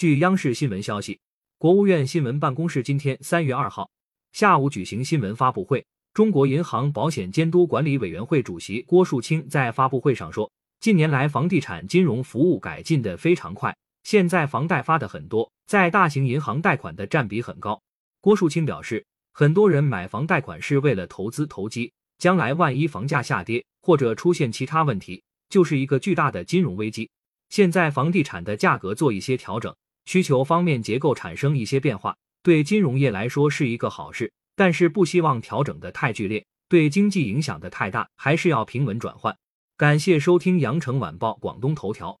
[0.00, 1.20] 据央视新闻消息，
[1.58, 3.90] 国务院新闻办公室今天三月二号
[4.32, 5.84] 下午举行新闻发布会。
[6.14, 10.50] 中国银行保险监督管理委员会主席郭树清在发布会上说，
[10.80, 17.78] 近年来房地产金融服务改进的非常快，现在房贷发的很多，在大型银行贷款的占比很高。
[18.22, 19.04] 郭树清表示，
[19.34, 27.10] 很多人买房贷款是为了投资投机，将来万一房价下跌或者出现其他问题，就是一个巨大的金融危机。
[27.50, 34.32] 现在房地产的价格做一些调整，需求方面结构产生一些变化，对金融业来说是一个好事。
[34.56, 39.34] 但是不希望调整的太剧烈，对经济影响的太大，还是要平稳转换。
[39.78, 42.20] 感谢收听羊城晚报广东头条。